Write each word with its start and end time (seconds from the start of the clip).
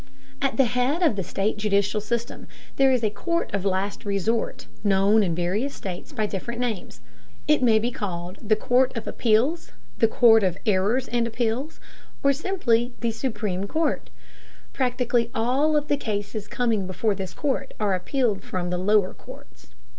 At 0.41 0.57
the 0.57 0.63
head 0.65 1.03
of 1.03 1.15
the 1.15 1.21
state 1.21 1.57
judicial 1.57 2.01
system 2.01 2.47
there 2.77 2.91
is 2.91 3.03
a 3.03 3.11
court 3.11 3.53
of 3.53 3.65
last 3.65 4.03
resort, 4.03 4.65
known 4.83 5.21
in 5.21 5.35
various 5.35 5.75
states 5.75 6.11
by 6.11 6.25
different 6.25 6.59
names. 6.59 7.01
It 7.47 7.61
may 7.61 7.77
be 7.77 7.91
called 7.91 8.39
the 8.41 8.55
court 8.55 8.97
of 8.97 9.05
appeals, 9.07 9.73
the 9.99 10.07
court 10.07 10.41
of 10.41 10.57
errors 10.65 11.07
and 11.07 11.27
appeals, 11.27 11.79
or 12.23 12.33
simply 12.33 12.95
the 13.01 13.11
supreme 13.11 13.67
court. 13.67 14.09
Practically 14.73 15.29
all 15.35 15.77
of 15.77 15.87
the 15.87 15.97
cases 15.97 16.47
coming 16.47 16.87
before 16.87 17.13
this 17.13 17.35
court 17.35 17.75
are 17.79 17.93
appealed 17.93 18.41
from 18.41 18.71
the 18.71 18.79
lower 18.79 19.13
courts. 19.13 19.75